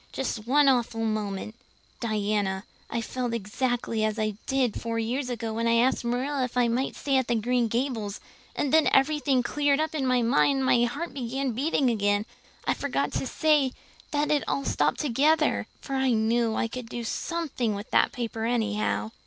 Just 0.11 0.47
one 0.47 0.67
awful 0.67 1.05
moment 1.05 1.53
Diana, 1.99 2.63
I 2.89 3.01
felt 3.01 3.35
exactly 3.35 4.03
as 4.03 4.17
I 4.17 4.33
did 4.47 4.81
four 4.81 4.97
years 4.97 5.29
ago 5.29 5.53
when 5.53 5.67
I 5.67 5.75
asked 5.75 6.03
Marilla 6.03 6.43
if 6.43 6.57
I 6.57 6.67
might 6.67 6.95
stay 6.95 7.17
at 7.17 7.27
Green 7.43 7.67
Gables 7.67 8.19
and 8.55 8.73
then 8.73 8.89
everything 8.91 9.43
cleared 9.43 9.79
up 9.79 9.93
in 9.93 10.07
my 10.07 10.23
mind 10.23 10.57
and 10.57 10.65
my 10.65 10.85
heart 10.85 11.13
began 11.13 11.51
beating 11.51 11.91
again 11.91 12.25
I 12.65 12.73
forgot 12.73 13.11
to 13.11 13.27
say 13.27 13.73
that 14.09 14.31
it 14.31 14.43
had 14.49 14.65
stopped 14.65 15.01
altogether! 15.01 15.67
for 15.81 15.93
I 15.93 16.13
knew 16.13 16.55
I 16.55 16.67
could 16.67 16.89
do 16.89 17.03
something 17.03 17.75
with 17.75 17.91
that 17.91 18.11
paper 18.11 18.45
anyhow. 18.45 19.11